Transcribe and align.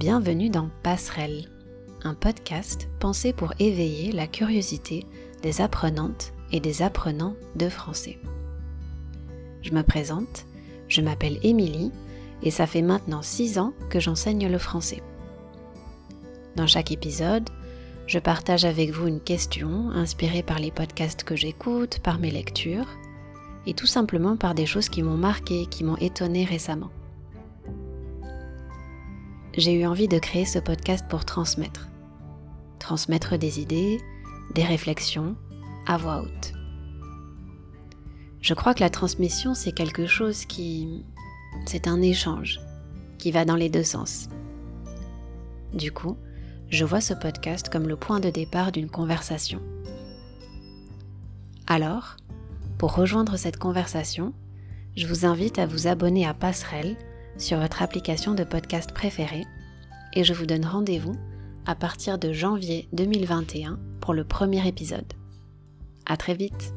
Bienvenue 0.00 0.48
dans 0.48 0.70
Passerelle, 0.82 1.50
un 2.04 2.14
podcast 2.14 2.88
pensé 3.00 3.34
pour 3.34 3.52
éveiller 3.58 4.12
la 4.12 4.26
curiosité 4.26 5.04
des 5.42 5.60
apprenantes 5.60 6.32
et 6.52 6.58
des 6.58 6.80
apprenants 6.80 7.36
de 7.54 7.68
français. 7.68 8.18
Je 9.60 9.72
me 9.72 9.82
présente, 9.82 10.46
je 10.88 11.02
m'appelle 11.02 11.38
Émilie 11.42 11.92
et 12.42 12.50
ça 12.50 12.66
fait 12.66 12.80
maintenant 12.80 13.20
6 13.20 13.58
ans 13.58 13.74
que 13.90 14.00
j'enseigne 14.00 14.48
le 14.48 14.56
français. 14.56 15.02
Dans 16.56 16.66
chaque 16.66 16.92
épisode, 16.92 17.50
je 18.06 18.18
partage 18.18 18.64
avec 18.64 18.92
vous 18.92 19.06
une 19.06 19.20
question 19.20 19.90
inspirée 19.90 20.42
par 20.42 20.60
les 20.60 20.70
podcasts 20.70 21.24
que 21.24 21.36
j'écoute, 21.36 21.98
par 21.98 22.18
mes 22.18 22.30
lectures, 22.30 22.88
et 23.66 23.74
tout 23.74 23.86
simplement 23.86 24.38
par 24.38 24.54
des 24.54 24.64
choses 24.64 24.88
qui 24.88 25.02
m'ont 25.02 25.18
marqué, 25.18 25.66
qui 25.66 25.84
m'ont 25.84 25.98
étonné 25.98 26.46
récemment 26.46 26.90
j'ai 29.56 29.72
eu 29.72 29.86
envie 29.86 30.08
de 30.08 30.18
créer 30.18 30.44
ce 30.44 30.58
podcast 30.58 31.04
pour 31.08 31.24
transmettre. 31.24 31.88
Transmettre 32.78 33.38
des 33.38 33.60
idées, 33.60 34.00
des 34.54 34.64
réflexions, 34.64 35.36
à 35.86 35.96
voix 35.96 36.22
haute. 36.22 36.52
Je 38.40 38.54
crois 38.54 38.74
que 38.74 38.80
la 38.80 38.90
transmission, 38.90 39.54
c'est 39.54 39.72
quelque 39.72 40.06
chose 40.06 40.44
qui... 40.44 41.04
C'est 41.66 41.88
un 41.88 42.00
échange, 42.00 42.60
qui 43.18 43.32
va 43.32 43.44
dans 43.44 43.56
les 43.56 43.68
deux 43.68 43.84
sens. 43.84 44.28
Du 45.74 45.92
coup, 45.92 46.16
je 46.68 46.84
vois 46.84 47.00
ce 47.00 47.14
podcast 47.14 47.68
comme 47.68 47.88
le 47.88 47.96
point 47.96 48.20
de 48.20 48.30
départ 48.30 48.72
d'une 48.72 48.88
conversation. 48.88 49.60
Alors, 51.66 52.16
pour 52.78 52.94
rejoindre 52.94 53.36
cette 53.36 53.58
conversation, 53.58 54.32
je 54.96 55.06
vous 55.06 55.26
invite 55.26 55.58
à 55.58 55.66
vous 55.66 55.86
abonner 55.86 56.26
à 56.26 56.34
Passerelle 56.34 56.96
sur 57.38 57.58
votre 57.58 57.82
application 57.82 58.34
de 58.34 58.44
podcast 58.44 58.92
préférée 58.92 59.44
et 60.14 60.24
je 60.24 60.32
vous 60.32 60.46
donne 60.46 60.64
rendez-vous 60.64 61.16
à 61.66 61.74
partir 61.74 62.18
de 62.18 62.32
janvier 62.32 62.88
2021 62.92 63.78
pour 64.00 64.14
le 64.14 64.24
premier 64.24 64.66
épisode. 64.66 65.12
À 66.06 66.16
très 66.16 66.34
vite! 66.34 66.74